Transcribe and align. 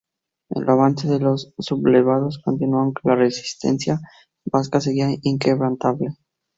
El 0.49 0.67
avance 0.67 1.07
de 1.07 1.19
los 1.19 1.53
sublevados 1.59 2.39
continuó, 2.39 2.79
aunque 2.79 3.01
la 3.07 3.13
resistencia 3.13 3.99
vasca 4.51 4.81
seguía 4.81 5.09
inquebrantable. 5.21 6.15